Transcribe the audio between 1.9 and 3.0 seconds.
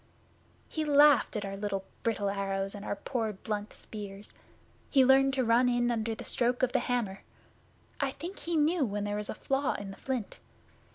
brittle arrows and our